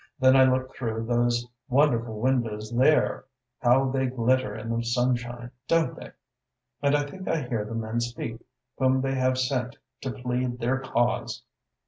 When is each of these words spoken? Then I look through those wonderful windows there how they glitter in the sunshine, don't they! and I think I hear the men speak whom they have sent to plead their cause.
Then 0.19 0.35
I 0.35 0.45
look 0.45 0.73
through 0.75 1.05
those 1.05 1.45
wonderful 1.69 2.19
windows 2.19 2.71
there 2.75 3.25
how 3.59 3.91
they 3.91 4.07
glitter 4.07 4.55
in 4.55 4.75
the 4.75 4.83
sunshine, 4.83 5.51
don't 5.67 5.95
they! 5.95 6.09
and 6.81 6.95
I 6.95 7.05
think 7.05 7.27
I 7.27 7.43
hear 7.43 7.63
the 7.65 7.75
men 7.75 7.99
speak 7.99 8.41
whom 8.79 9.01
they 9.01 9.13
have 9.13 9.37
sent 9.37 9.77
to 10.01 10.09
plead 10.11 10.57
their 10.57 10.79
cause. 10.79 11.43